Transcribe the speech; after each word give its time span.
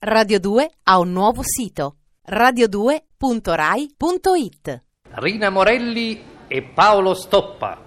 Radio 0.00 0.38
2 0.38 0.70
ha 0.84 1.00
un 1.00 1.10
nuovo 1.10 1.42
sito 1.42 1.96
radio2.rai.it 2.30 4.82
Rina 5.14 5.50
Morelli 5.50 6.22
e 6.46 6.62
Paolo 6.62 7.14
Stoppa. 7.14 7.82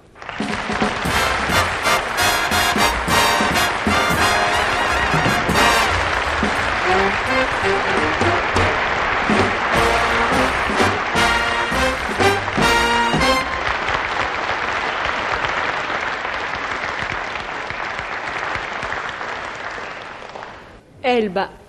Elba, 20.99 21.60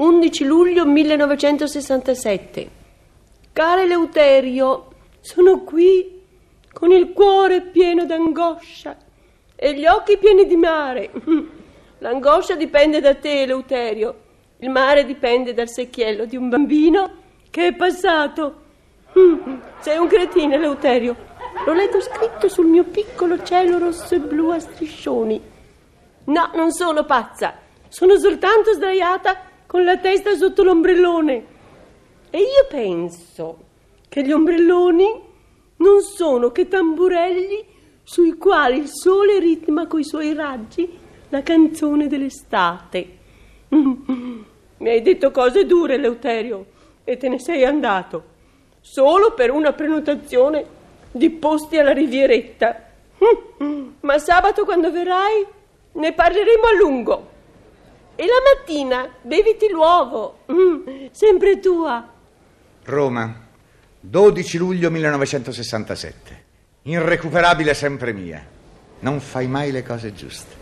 11 0.00 0.44
luglio 0.44 0.86
1967. 0.86 2.70
Caro 3.52 3.82
Eleuterio, 3.82 4.86
sono 5.20 5.60
qui 5.60 6.22
con 6.72 6.90
il 6.90 7.12
cuore 7.12 7.60
pieno 7.60 8.06
d'angoscia 8.06 8.96
e 9.54 9.74
gli 9.74 9.84
occhi 9.84 10.16
pieni 10.16 10.46
di 10.46 10.56
mare. 10.56 11.10
L'angoscia 11.98 12.54
dipende 12.54 13.00
da 13.00 13.14
te, 13.14 13.42
Eleuterio. 13.42 14.28
Il 14.60 14.70
mare 14.70 15.04
dipende 15.04 15.52
dal 15.52 15.68
secchiello 15.68 16.24
di 16.24 16.36
un 16.36 16.48
bambino 16.48 17.16
che 17.50 17.66
è 17.66 17.74
passato. 17.74 18.54
Sei 19.80 19.98
un 19.98 20.06
cretino, 20.06 20.54
Eleuterio. 20.54 21.14
L'ho 21.66 21.74
letto 21.74 22.00
scritto 22.00 22.48
sul 22.48 22.68
mio 22.68 22.84
piccolo 22.84 23.42
cielo 23.42 23.76
rosso 23.76 24.14
e 24.14 24.20
blu 24.20 24.48
a 24.48 24.60
striscioni. 24.60 25.38
No, 26.24 26.50
non 26.54 26.72
sono 26.72 27.04
pazza. 27.04 27.54
Sono 27.88 28.16
soltanto 28.16 28.72
sdraiata 28.72 29.48
con 29.70 29.84
la 29.84 29.98
testa 29.98 30.34
sotto 30.34 30.64
l'ombrellone. 30.64 31.44
E 32.28 32.38
io 32.38 32.66
penso 32.68 33.58
che 34.08 34.24
gli 34.24 34.32
ombrelloni 34.32 35.06
non 35.76 36.00
sono 36.00 36.50
che 36.50 36.66
tamburelli 36.66 37.64
sui 38.02 38.36
quali 38.36 38.78
il 38.78 38.88
sole 38.88 39.38
ritma 39.38 39.86
coi 39.86 40.02
suoi 40.02 40.34
raggi 40.34 40.90
la 41.28 41.44
canzone 41.44 42.08
dell'estate. 42.08 43.08
Mi 43.68 44.88
hai 44.88 45.02
detto 45.02 45.30
cose 45.30 45.64
dure, 45.66 45.98
Leuterio, 45.98 46.66
e 47.04 47.16
te 47.16 47.28
ne 47.28 47.38
sei 47.38 47.64
andato, 47.64 48.24
solo 48.80 49.34
per 49.34 49.52
una 49.52 49.72
prenotazione 49.72 50.64
di 51.12 51.30
posti 51.30 51.78
alla 51.78 51.92
Rivieretta. 51.92 52.88
Ma 54.00 54.18
sabato 54.18 54.64
quando 54.64 54.90
verrai 54.90 55.46
ne 55.92 56.12
parleremo 56.12 56.64
a 56.64 56.74
lungo. 56.76 57.38
E 58.20 58.26
la 58.26 58.42
mattina 58.54 59.08
beviti 59.22 59.70
l'uovo, 59.70 60.40
mm, 60.52 61.06
sempre 61.10 61.58
tua. 61.58 62.06
Roma, 62.84 63.34
12 63.98 64.58
luglio 64.58 64.90
1967. 64.90 66.44
Irrecuperabile 66.82 67.72
sempre 67.72 68.12
mia. 68.12 68.44
Non 68.98 69.20
fai 69.20 69.46
mai 69.46 69.70
le 69.70 69.82
cose 69.82 70.12
giuste. 70.12 70.54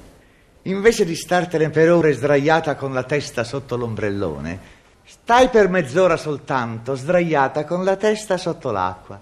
Invece 0.62 1.04
di 1.04 1.16
startene 1.16 1.68
per 1.70 1.90
ore 1.90 2.12
sdraiata 2.12 2.76
con 2.76 2.92
la 2.92 3.02
testa 3.02 3.42
sotto 3.42 3.76
l'ombrellone, 3.76 4.60
stai 5.04 5.48
per 5.48 5.68
mezz'ora 5.68 6.16
soltanto 6.16 6.94
sdraiata 6.94 7.64
con 7.64 7.82
la 7.82 7.96
testa 7.96 8.36
sotto 8.36 8.70
l'acqua. 8.70 9.20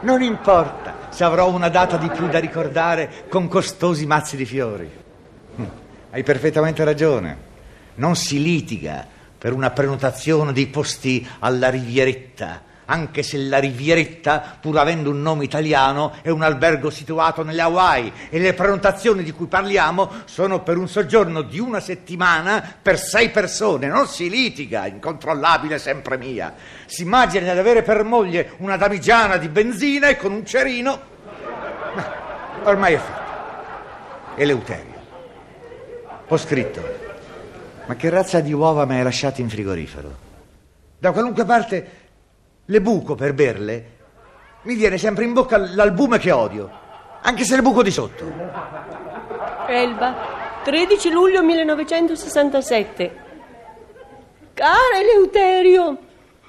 Non 0.00 0.20
importa 0.20 1.08
se 1.08 1.24
avrò 1.24 1.48
una 1.50 1.70
data 1.70 1.96
di 1.96 2.10
più 2.10 2.28
da 2.28 2.38
ricordare 2.38 3.24
con 3.30 3.48
costosi 3.48 4.04
mazzi 4.04 4.36
di 4.36 4.44
fiori. 4.44 4.90
Hm, 5.56 5.66
Hai 6.10 6.22
perfettamente 6.22 6.84
ragione. 6.84 7.47
Non 7.98 8.14
si 8.14 8.40
litiga 8.40 9.04
per 9.36 9.52
una 9.52 9.70
prenotazione 9.70 10.52
di 10.52 10.68
posti 10.68 11.26
alla 11.40 11.68
Rivieretta, 11.68 12.62
anche 12.84 13.24
se 13.24 13.38
la 13.38 13.58
Rivieretta, 13.58 14.58
pur 14.60 14.78
avendo 14.78 15.10
un 15.10 15.20
nome 15.20 15.42
italiano, 15.42 16.14
è 16.22 16.30
un 16.30 16.42
albergo 16.42 16.90
situato 16.90 17.42
nelle 17.42 17.60
Hawaii 17.60 18.12
e 18.30 18.38
le 18.38 18.54
prenotazioni 18.54 19.24
di 19.24 19.32
cui 19.32 19.46
parliamo 19.46 20.10
sono 20.26 20.62
per 20.62 20.76
un 20.76 20.88
soggiorno 20.88 21.42
di 21.42 21.58
una 21.58 21.80
settimana 21.80 22.76
per 22.80 23.00
sei 23.00 23.30
persone. 23.30 23.88
Non 23.88 24.06
si 24.06 24.30
litiga, 24.30 24.86
incontrollabile 24.86 25.80
sempre 25.80 26.18
mia. 26.18 26.54
Si 26.86 27.02
immagina 27.02 27.52
di 27.52 27.58
avere 27.58 27.82
per 27.82 28.04
moglie 28.04 28.52
una 28.58 28.76
damigiana 28.76 29.38
di 29.38 29.48
benzina 29.48 30.06
e 30.06 30.16
con 30.16 30.30
un 30.30 30.46
cerino. 30.46 31.00
Ma 31.94 32.12
ormai 32.62 32.94
è 32.94 32.98
fatto. 32.98 34.36
Eleuterio. 34.36 34.94
Ho 36.28 36.36
scritto. 36.36 37.07
Ma 37.88 37.96
che 37.96 38.10
razza 38.10 38.40
di 38.40 38.52
uova 38.52 38.84
mi 38.84 38.96
hai 38.96 39.02
lasciato 39.02 39.40
in 39.40 39.48
frigorifero? 39.48 40.14
Da 40.98 41.10
qualunque 41.10 41.46
parte 41.46 41.90
le 42.66 42.80
buco 42.82 43.14
per 43.14 43.32
berle, 43.32 43.96
mi 44.64 44.74
viene 44.74 44.98
sempre 44.98 45.24
in 45.24 45.32
bocca 45.32 45.56
l'albume 45.56 46.18
che 46.18 46.30
odio, 46.30 46.70
anche 47.22 47.44
se 47.44 47.56
le 47.56 47.62
buco 47.62 47.82
di 47.82 47.90
sotto. 47.90 48.30
Elba, 49.68 50.16
13 50.64 51.10
luglio 51.10 51.42
1967. 51.42 53.16
Cara 54.52 54.98
Eleuterio, 55.00 55.98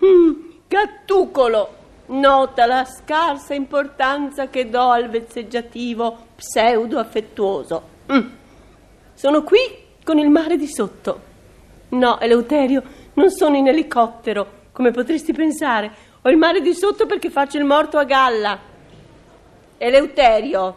mm, 0.06 0.32
gattucolo, 0.68 1.76
nota 2.08 2.66
la 2.66 2.84
scarsa 2.84 3.54
importanza 3.54 4.50
che 4.50 4.70
do 4.70 4.90
al 4.90 5.10
vezzeggiativo 5.10 6.18
pseudo-affettuoso. 6.36 7.84
Mm. 8.12 8.28
Sono 9.14 9.44
qui 9.44 9.60
con 10.04 10.18
il 10.18 10.30
mare 10.30 10.58
di 10.58 10.68
sotto. 10.68 11.28
No, 11.90 12.20
Eleuterio, 12.20 12.84
non 13.14 13.32
sono 13.32 13.56
in 13.56 13.68
elicottero, 13.68 14.48
come 14.72 14.92
potresti 14.92 15.34
pensare. 15.34 15.92
Ho 16.22 16.30
il 16.30 16.38
mare 16.38 16.62
di 16.62 16.74
sotto 16.74 17.06
perché 17.06 17.30
faccio 17.30 17.58
il 17.58 17.64
morto 17.64 17.98
a 17.98 18.04
galla. 18.04 18.60
Eleuterio, 19.78 20.76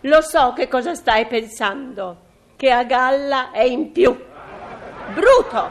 lo 0.00 0.20
so 0.22 0.52
che 0.54 0.68
cosa 0.68 0.94
stai 0.94 1.26
pensando, 1.26 2.16
che 2.56 2.70
a 2.70 2.84
galla 2.84 3.50
è 3.50 3.62
in 3.62 3.92
più. 3.92 4.16
Bruto! 5.12 5.70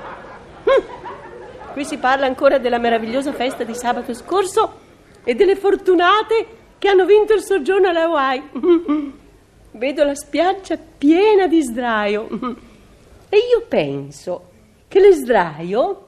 Hm. 0.64 1.72
Qui 1.72 1.86
si 1.86 1.98
parla 1.98 2.28
ancora 2.28 2.60
della 2.60 2.78
meravigliosa 2.78 3.34
festa 3.34 3.64
di 3.64 3.74
sabato 3.74 4.14
scorso 4.14 4.82
e 5.24 5.34
delle 5.34 5.56
fortunate 5.56 6.46
che 6.78 6.88
hanno 6.88 7.06
vinto 7.06 7.34
il 7.34 7.42
soggiorno 7.42 7.88
alle 7.88 8.02
Hawaii. 8.02 8.44
Vedo 9.72 10.04
la 10.04 10.14
spiaggia 10.14 10.78
piena 10.98 11.48
di 11.48 11.62
sdraio 11.64 12.28
e 13.34 13.38
io 13.50 13.66
penso 13.68 14.52
che 14.88 15.00
le 15.00 15.12
sdraio 15.12 16.08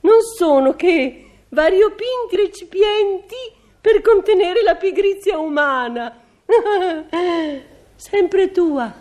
non 0.00 0.22
sono 0.36 0.74
che 0.74 1.24
variopinti 1.50 2.34
recipienti 2.34 3.36
per 3.80 4.02
contenere 4.02 4.64
la 4.64 4.74
pigrizia 4.74 5.38
umana. 5.38 6.18
Sempre 7.94 8.50
tua. 8.50 8.92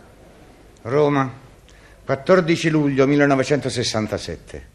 Roma, 0.84 1.34
14 2.06 2.70
luglio 2.70 3.08
1967. 3.08 4.68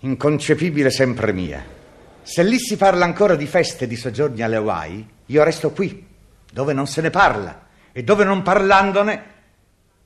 Inconcepibile 0.00 0.88
sempre 0.88 1.34
mia. 1.34 1.62
Se 2.22 2.42
lì 2.42 2.58
si 2.58 2.78
parla 2.78 3.04
ancora 3.04 3.34
di 3.34 3.46
feste 3.46 3.84
e 3.84 3.88
di 3.88 3.96
soggiorni 3.96 4.40
alle 4.40 4.56
Hawaii, 4.56 5.08
io 5.26 5.42
resto 5.42 5.70
qui, 5.70 6.06
dove 6.50 6.72
non 6.72 6.86
se 6.86 7.02
ne 7.02 7.10
parla 7.10 7.66
e 7.92 8.02
dove 8.02 8.24
non 8.24 8.42
parlandone 8.42 9.24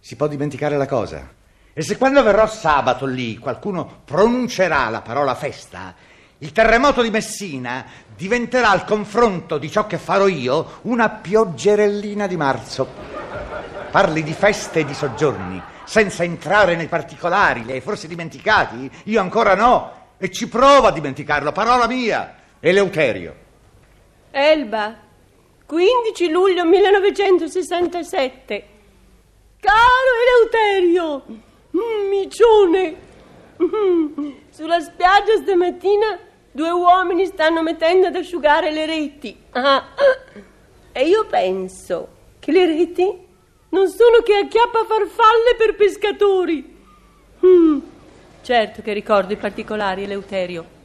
si 0.01 0.17
può 0.17 0.27
dimenticare 0.27 0.77
la 0.77 0.87
cosa. 0.87 1.39
E 1.81 1.83
se 1.83 1.97
quando 1.97 2.23
verrò 2.23 2.47
sabato 2.47 3.07
lì 3.07 3.39
qualcuno 3.39 4.03
pronuncerà 4.05 4.91
la 4.91 5.01
parola 5.01 5.35
festa, 5.35 5.95
il 6.37 6.53
terremoto 6.53 7.01
di 7.01 7.09
Messina 7.09 7.87
diventerà 8.15 8.69
al 8.69 8.85
confronto 8.85 9.57
di 9.57 9.71
ciò 9.71 9.87
che 9.87 9.97
farò 9.97 10.29
io 10.29 10.81
una 10.83 11.09
pioggerellina 11.09 12.27
di 12.27 12.37
marzo. 12.37 12.87
Parli 13.91 14.23
di 14.23 14.35
feste 14.35 14.81
e 14.81 14.85
di 14.85 14.93
soggiorni, 14.93 15.59
senza 15.85 16.23
entrare 16.23 16.77
nei 16.77 16.87
particolari, 16.87 17.65
li 17.65 17.73
hai 17.73 17.81
forse 17.81 18.07
dimenticati? 18.07 18.91
Io 19.05 19.23
ancora 19.23 19.55
no, 19.55 20.09
e 20.19 20.31
ci 20.31 20.49
provo 20.49 20.89
a 20.89 20.93
dimenticarlo, 20.93 21.51
parola 21.51 21.87
mia, 21.87 22.35
Eleuterio. 22.61 23.35
Elba, 24.31 24.97
15 25.65 26.31
luglio 26.31 26.67
1967. 26.67 28.65
Caro 29.59 30.11
Eleuterio, 30.53 31.49
micione, 32.09 32.97
mm, 33.63 34.31
sulla 34.51 34.81
spiaggia 34.81 35.37
stamattina 35.37 36.19
due 36.53 36.71
uomini 36.71 37.27
stanno 37.27 37.63
mettendo 37.63 38.09
ad 38.09 38.17
asciugare 38.17 38.73
le 38.73 38.87
reti. 38.87 39.37
Ah, 39.51 39.85
e 40.93 41.07
io 41.07 41.27
penso 41.27 42.09
che 42.39 42.53
le 42.53 42.67
reti 42.67 43.29
non 43.71 43.89
sono 43.89 44.23
che 44.23 44.35
acchiappa 44.35 44.85
farfalle 44.85 45.55
per 45.57 45.77
pescatori. 45.77 46.77
Mm, 47.45 47.79
certo 48.43 48.83
che 48.83 48.93
ricordo 48.93 49.33
i 49.33 49.37
particolari, 49.37 50.05
Eleuterio. 50.05 50.79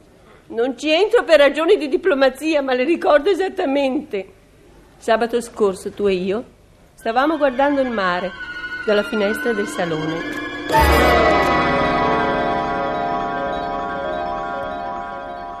Non 0.48 0.78
ci 0.78 0.90
entro 0.90 1.24
per 1.24 1.38
ragioni 1.38 1.76
di 1.76 1.88
diplomazia, 1.88 2.62
ma 2.62 2.72
le 2.72 2.84
ricordo 2.84 3.30
esattamente. 3.30 4.32
Sabato 4.98 5.40
scorso 5.40 5.90
tu 5.90 6.06
e 6.06 6.12
io 6.14 6.44
stavamo 6.94 7.36
guardando 7.36 7.80
il 7.80 7.90
mare 7.90 8.30
dalla 8.86 9.02
finestra 9.02 9.52
del 9.52 9.66
salone. 9.66 10.45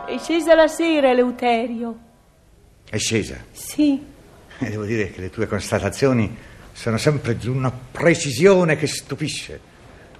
È 0.06 0.18
scesa 0.18 0.54
la 0.54 0.68
sera, 0.68 1.10
Eleuterio. 1.10 1.98
È 2.88 2.96
scesa. 2.96 3.36
Sì. 3.52 4.14
E 4.58 4.70
devo 4.70 4.84
dire 4.84 5.10
che 5.10 5.20
le 5.20 5.28
tue 5.28 5.46
constatazioni 5.46 6.34
sono 6.72 6.96
sempre 6.96 7.36
di 7.36 7.46
una 7.46 7.70
precisione 7.70 8.76
che 8.76 8.86
stupisce. 8.86 9.60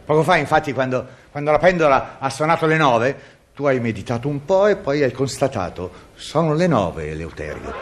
Poco 0.05 0.23
fa, 0.23 0.37
infatti, 0.37 0.75
quando, 0.75 1.07
quando 1.31 1.51
la 1.51 1.59
pendola 1.59 2.19
ha 2.19 2.29
suonato 2.29 2.67
le 2.67 2.77
nove, 2.77 3.21
tu 3.55 3.65
hai 3.65 3.81
meditato 3.81 4.29
un 4.29 4.45
po' 4.45 4.67
e 4.67 4.77
poi 4.77 5.03
hai 5.03 5.13
constatato, 5.13 5.91
sono 6.17 6.53
le 6.53 6.67
nove, 6.67 7.11
Eleuterio. 7.11 7.73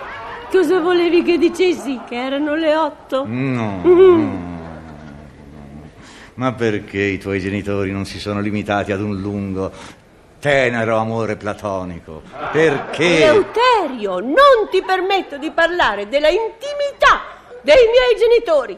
Cosa 0.48 0.78
volevi 0.78 1.24
che 1.24 1.38
dicessi? 1.38 2.00
Che 2.08 2.14
erano 2.14 2.54
le 2.54 2.76
otto? 2.76 3.24
No, 3.26 3.80
no. 3.82 4.53
Ma 6.34 6.52
perché 6.52 7.00
i 7.00 7.18
tuoi 7.18 7.38
genitori 7.38 7.92
non 7.92 8.04
si 8.04 8.18
sono 8.18 8.40
limitati 8.40 8.90
ad 8.90 9.00
un 9.00 9.20
lungo, 9.20 9.70
tenero 10.40 10.96
amore 10.96 11.36
platonico? 11.36 12.22
Perché? 12.50 13.22
Eleuterio, 13.24 14.18
non 14.18 14.68
ti 14.70 14.82
permetto 14.82 15.38
di 15.38 15.50
parlare 15.52 16.08
della 16.08 16.28
intimità 16.28 17.22
dei 17.62 17.76
miei 17.76 18.16
genitori. 18.18 18.76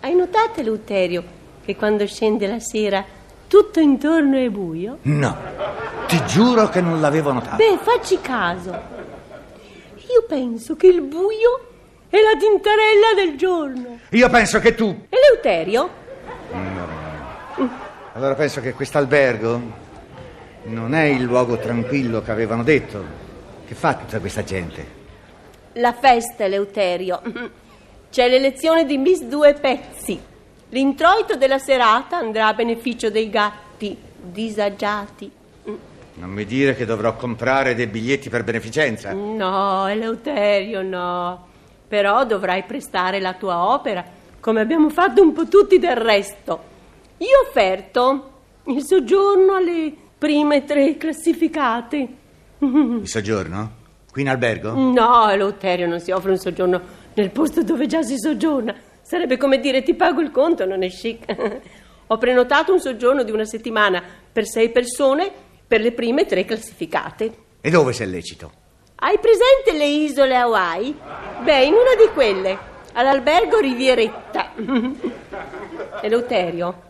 Hai 0.00 0.14
notato, 0.14 0.60
Eleuterio, 0.60 1.22
che 1.62 1.76
quando 1.76 2.06
scende 2.06 2.46
la 2.46 2.58
sera 2.58 3.04
tutto 3.46 3.80
intorno 3.80 4.38
è 4.38 4.48
buio? 4.48 4.98
No, 5.02 5.36
ti 6.06 6.24
giuro 6.24 6.70
che 6.70 6.80
non 6.80 7.00
l'avevo 7.02 7.32
notato. 7.32 7.56
Beh, 7.56 7.78
facci 7.82 8.18
caso. 8.20 8.70
Io 8.70 10.24
penso 10.26 10.74
che 10.74 10.86
il 10.86 11.02
buio 11.02 11.66
è 12.08 12.16
la 12.16 12.36
tintarella 12.38 13.14
del 13.14 13.36
giorno. 13.36 13.98
Io 14.10 14.28
penso 14.30 14.58
che 14.58 14.74
tu... 14.74 15.06
Eleuterio? 15.08 15.99
Allora 18.20 18.34
penso 18.34 18.60
che 18.60 18.74
quest'albergo 18.74 19.62
non 20.64 20.94
è 20.94 21.04
il 21.04 21.22
luogo 21.22 21.56
tranquillo 21.56 22.20
che 22.20 22.30
avevano 22.30 22.62
detto. 22.62 23.02
Che 23.66 23.74
fa 23.74 23.94
tutta 23.94 24.20
questa 24.20 24.44
gente? 24.44 24.86
La 25.72 25.94
festa, 25.94 26.44
Eleuterio. 26.44 27.22
C'è 28.10 28.28
l'elezione 28.28 28.84
di 28.84 28.98
Miss 28.98 29.22
Due 29.22 29.54
Pezzi. 29.54 30.20
L'introito 30.68 31.36
della 31.36 31.58
serata 31.58 32.18
andrà 32.18 32.48
a 32.48 32.52
beneficio 32.52 33.08
dei 33.08 33.30
gatti 33.30 33.96
disagiati. 34.20 35.32
Non 36.12 36.28
mi 36.28 36.44
dire 36.44 36.76
che 36.76 36.84
dovrò 36.84 37.16
comprare 37.16 37.74
dei 37.74 37.86
biglietti 37.86 38.28
per 38.28 38.44
beneficenza. 38.44 39.14
No, 39.14 39.86
Eleuterio, 39.86 40.82
no. 40.82 41.46
Però 41.88 42.26
dovrai 42.26 42.64
prestare 42.64 43.18
la 43.18 43.32
tua 43.32 43.64
opera, 43.72 44.04
come 44.40 44.60
abbiamo 44.60 44.90
fatto 44.90 45.22
un 45.22 45.32
po' 45.32 45.48
tutti 45.48 45.78
del 45.78 45.96
resto. 45.96 46.68
Io 47.20 47.38
ho 47.38 47.48
offerto 47.48 48.30
il 48.64 48.82
soggiorno 48.82 49.54
alle 49.54 49.92
prime 50.16 50.64
tre 50.64 50.96
classificate. 50.96 52.08
Il 52.60 53.02
soggiorno? 53.04 53.72
Qui 54.10 54.22
in 54.22 54.28
albergo? 54.30 54.72
No, 54.72 55.28
Eleuterio, 55.28 55.86
non 55.86 56.00
si 56.00 56.12
offre 56.12 56.30
un 56.30 56.38
soggiorno 56.38 56.80
nel 57.12 57.30
posto 57.30 57.62
dove 57.62 57.86
già 57.86 58.02
si 58.02 58.16
soggiorna. 58.16 58.74
Sarebbe 59.02 59.36
come 59.36 59.60
dire 59.60 59.82
ti 59.82 59.92
pago 59.92 60.22
il 60.22 60.30
conto, 60.30 60.64
non 60.64 60.82
è 60.82 60.88
chic. 60.88 61.60
Ho 62.06 62.16
prenotato 62.16 62.72
un 62.72 62.80
soggiorno 62.80 63.22
di 63.22 63.32
una 63.32 63.44
settimana 63.44 64.02
per 64.32 64.46
sei 64.46 64.70
persone 64.70 65.30
per 65.66 65.82
le 65.82 65.92
prime 65.92 66.24
tre 66.24 66.46
classificate. 66.46 67.36
E 67.60 67.68
dove 67.68 67.92
se 67.92 68.04
è 68.04 68.06
lecito? 68.06 68.50
Hai 68.94 69.18
presente 69.18 69.72
le 69.76 69.86
isole 69.86 70.36
Hawaii? 70.36 70.96
Beh, 71.42 71.64
in 71.64 71.74
una 71.74 71.94
di 71.98 72.10
quelle, 72.14 72.58
all'albergo 72.94 73.58
Rivieretta. 73.58 74.52
Eleuterio, 76.00 76.88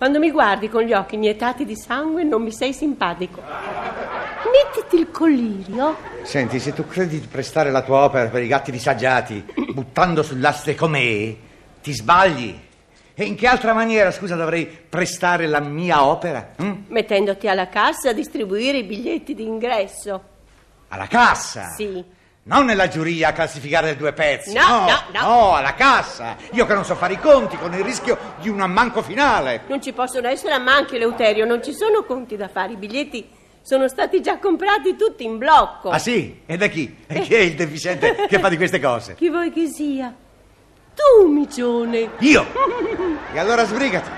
quando 0.00 0.18
mi 0.18 0.30
guardi 0.30 0.70
con 0.70 0.82
gli 0.82 0.94
occhi 0.94 1.16
inietati 1.16 1.66
di 1.66 1.76
sangue 1.76 2.24
non 2.24 2.40
mi 2.42 2.52
sei 2.52 2.72
simpatico. 2.72 3.42
Mettiti 3.42 4.96
il 4.96 5.10
collirio. 5.10 5.94
Senti, 6.22 6.58
se 6.58 6.72
tu 6.72 6.86
credi 6.86 7.20
di 7.20 7.26
prestare 7.26 7.70
la 7.70 7.82
tua 7.82 8.04
opera 8.04 8.30
per 8.30 8.42
i 8.42 8.46
gatti 8.46 8.70
disagiati, 8.70 9.44
buttando 9.74 10.22
sull'aste 10.22 10.74
com'è, 10.74 11.36
ti 11.82 11.92
sbagli. 11.92 12.58
E 13.12 13.24
in 13.24 13.34
che 13.34 13.46
altra 13.46 13.74
maniera, 13.74 14.10
scusa, 14.10 14.36
dovrei 14.36 14.64
prestare 14.64 15.46
la 15.46 15.60
mia 15.60 16.02
opera? 16.02 16.54
hm? 16.56 16.84
Mettendoti 16.86 17.46
alla 17.46 17.68
cassa 17.68 18.08
a 18.08 18.14
distribuire 18.14 18.78
i 18.78 18.84
biglietti 18.84 19.34
d'ingresso. 19.34 20.22
Alla 20.88 21.08
cassa? 21.08 21.68
Sì. 21.76 22.02
Non 22.42 22.64
nella 22.64 22.88
giuria 22.88 23.28
a 23.28 23.32
classificare 23.32 23.96
due 23.96 24.12
pezzi. 24.14 24.54
No, 24.54 24.66
no, 24.66 24.84
no, 24.86 25.02
no. 25.12 25.20
no, 25.20 25.54
alla 25.54 25.74
cassa. 25.74 26.36
Io 26.52 26.64
che 26.64 26.72
non 26.72 26.84
so 26.84 26.94
fare 26.94 27.12
i 27.12 27.18
conti 27.18 27.56
con 27.58 27.72
il 27.74 27.84
rischio 27.84 28.16
di 28.40 28.48
un 28.48 28.60
ammanco 28.60 29.02
finale. 29.02 29.62
Non 29.66 29.82
ci 29.82 29.92
possono 29.92 30.26
essere 30.26 30.54
ammanchi, 30.54 30.96
Eleuterio, 30.96 31.44
non 31.44 31.62
ci 31.62 31.74
sono 31.74 32.02
conti 32.04 32.36
da 32.36 32.48
fare. 32.48 32.72
I 32.72 32.76
biglietti 32.76 33.28
sono 33.60 33.88
stati 33.88 34.22
già 34.22 34.38
comprati 34.38 34.96
tutti 34.96 35.22
in 35.22 35.36
blocco. 35.36 35.90
Ah 35.90 35.98
sì? 35.98 36.40
E 36.46 36.56
da 36.56 36.66
chi? 36.68 36.96
E 37.06 37.20
chi 37.20 37.34
è 37.34 37.40
il 37.40 37.54
deficiente 37.54 38.26
che 38.26 38.38
fa 38.38 38.48
di 38.48 38.56
queste 38.56 38.80
cose? 38.80 39.14
Chi 39.14 39.28
vuoi 39.28 39.52
che 39.52 39.66
sia? 39.66 40.12
Tu, 40.94 41.26
micione. 41.26 42.10
Io! 42.20 42.46
E 43.32 43.38
allora 43.38 43.64
sbrigati. 43.64 44.10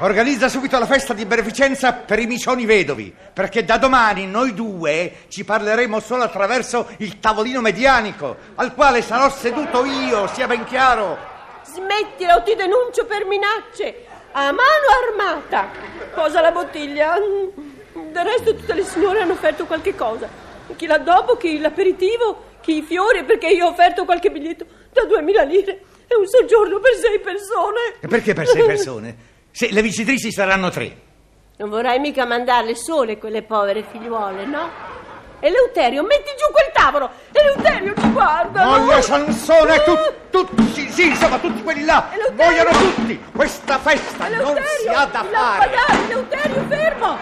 Organizza 0.00 0.50
subito 0.50 0.78
la 0.78 0.84
festa 0.84 1.14
di 1.14 1.24
beneficenza 1.24 1.94
per 1.94 2.18
i 2.18 2.26
micioni 2.26 2.66
vedovi, 2.66 3.14
perché 3.32 3.64
da 3.64 3.78
domani 3.78 4.26
noi 4.26 4.52
due 4.52 5.20
ci 5.28 5.42
parleremo 5.42 6.00
solo 6.00 6.24
attraverso 6.24 6.88
il 6.98 7.18
tavolino 7.18 7.62
medianico, 7.62 8.36
al 8.56 8.74
quale 8.74 9.00
sarò 9.00 9.30
seduto 9.30 9.86
io, 9.86 10.26
sia 10.26 10.46
ben 10.46 10.64
chiaro. 10.66 11.16
Smettila 11.64 12.36
o 12.36 12.42
ti 12.42 12.54
denuncio 12.54 13.06
per 13.06 13.24
minacce. 13.24 14.04
A 14.32 14.52
mano 14.52 14.60
armata. 15.08 15.70
Posa 16.14 16.42
la 16.42 16.52
bottiglia. 16.52 17.14
Del 17.94 18.24
resto 18.24 18.54
tutte 18.54 18.74
le 18.74 18.84
signore 18.84 19.22
hanno 19.22 19.32
offerto 19.32 19.64
qualche 19.64 19.94
cosa. 19.94 20.28
Chi 20.76 20.86
l'addobo, 20.86 21.38
chi 21.38 21.58
l'aperitivo, 21.58 22.56
chi 22.60 22.78
i 22.78 22.82
fiori, 22.82 23.24
perché 23.24 23.46
io 23.46 23.64
ho 23.64 23.70
offerto 23.70 24.04
qualche 24.04 24.30
biglietto 24.30 24.66
da 24.92 25.06
duemila 25.06 25.42
lire. 25.42 25.80
È 26.06 26.12
un 26.12 26.26
soggiorno 26.26 26.80
per 26.80 26.92
sei 26.96 27.18
persone. 27.18 27.94
E 27.98 28.08
perché 28.08 28.34
per 28.34 28.46
sei 28.46 28.62
persone? 28.62 29.16
Se 29.56 29.70
le 29.70 29.80
vincitrici 29.80 30.30
saranno 30.30 30.68
tre. 30.68 30.94
Non 31.56 31.70
vorrai 31.70 31.98
mica 31.98 32.26
mandarle 32.26 32.74
sole 32.74 33.16
quelle 33.16 33.42
povere 33.42 33.86
figliuole, 33.90 34.44
no? 34.44 34.68
Eleuterio, 35.40 36.02
metti 36.02 36.28
giù 36.36 36.52
quel 36.52 36.70
tavolo! 36.74 37.08
Eleuterio, 37.32 37.94
ci 37.98 38.10
guarda! 38.10 38.64
Voglio 38.66 39.00
Sansone, 39.00 39.82
tu, 39.82 39.94
tutti, 40.28 40.62
sì, 40.74 40.90
sì, 40.90 41.06
insomma, 41.08 41.38
tutti 41.38 41.62
quelli 41.62 41.86
là, 41.86 42.10
Eleuterio! 42.12 42.64
vogliono 42.64 42.92
tutti. 42.92 43.24
Questa 43.34 43.78
festa 43.78 44.28
non 44.28 44.40
Eleuterio, 44.40 44.68
si 44.78 44.88
ha 44.88 45.04
da 45.06 45.24
fare. 45.24 45.70
Eleuterio, 46.04 46.64
fermo! 46.68 47.16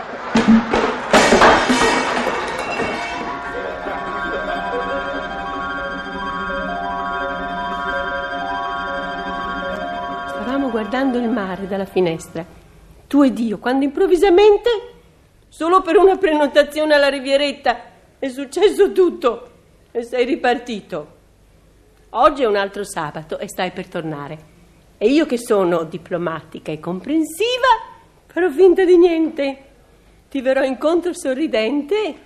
Guardando 10.74 11.18
il 11.18 11.28
mare 11.28 11.68
dalla 11.68 11.84
finestra, 11.84 12.44
tu 13.06 13.22
ed 13.22 13.38
io, 13.38 13.58
quando 13.58 13.84
improvvisamente, 13.84 14.70
solo 15.48 15.82
per 15.82 15.96
una 15.96 16.16
prenotazione 16.16 16.94
alla 16.94 17.06
Rivieretta, 17.06 17.78
è 18.18 18.28
successo 18.28 18.90
tutto 18.90 19.50
e 19.92 20.02
sei 20.02 20.24
ripartito. 20.24 21.12
Oggi 22.10 22.42
è 22.42 22.46
un 22.46 22.56
altro 22.56 22.82
sabato 22.82 23.38
e 23.38 23.46
stai 23.46 23.70
per 23.70 23.86
tornare. 23.86 24.38
E 24.98 25.06
io 25.06 25.26
che 25.26 25.38
sono 25.38 25.84
diplomatica 25.84 26.72
e 26.72 26.80
comprensiva, 26.80 27.68
farò 28.26 28.50
finta 28.50 28.84
di 28.84 28.96
niente. 28.96 29.64
Ti 30.28 30.40
verrò 30.40 30.64
incontro 30.64 31.14
sorridente. 31.14 32.16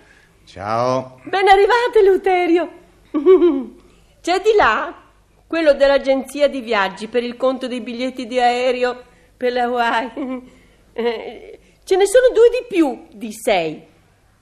Ciao. 0.46 1.20
Ben 1.24 1.46
arrivate, 1.48 2.02
Luterio. 2.02 2.70
C'è 4.22 4.40
di 4.40 4.54
là 4.56 5.07
quello 5.48 5.72
dell'agenzia 5.72 6.46
di 6.46 6.60
viaggi 6.60 7.08
per 7.08 7.24
il 7.24 7.36
conto 7.36 7.66
dei 7.66 7.80
biglietti 7.80 8.28
di 8.28 8.38
aereo 8.38 9.02
per 9.36 9.52
la 9.52 9.64
Hawaii. 9.64 10.56
Eh, 10.98 11.58
Ce 11.88 11.96
ne 11.96 12.04
sono 12.04 12.26
due 12.34 12.50
di 12.50 12.66
più 12.68 13.06
di 13.14 13.32
sei. 13.32 13.82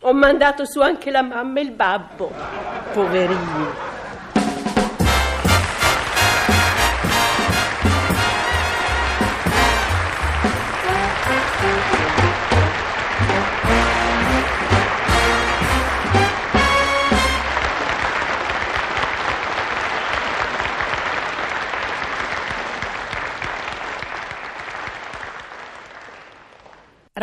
Ho 0.00 0.12
mandato 0.12 0.64
su 0.66 0.80
anche 0.80 1.12
la 1.12 1.22
mamma 1.22 1.60
e 1.60 1.62
il 1.62 1.70
babbo. 1.70 2.32
Poverini. 2.92 3.85